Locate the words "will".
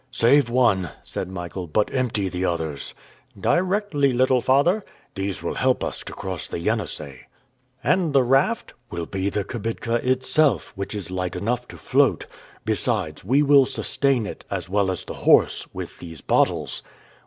5.43-5.53, 8.89-9.05, 13.43-13.67